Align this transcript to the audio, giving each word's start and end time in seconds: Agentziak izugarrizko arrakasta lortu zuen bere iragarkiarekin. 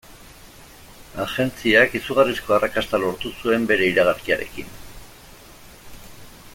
Agentziak 1.25 1.93
izugarrizko 1.99 2.55
arrakasta 2.57 3.01
lortu 3.03 3.33
zuen 3.43 3.69
bere 3.73 3.91
iragarkiarekin. 3.93 4.75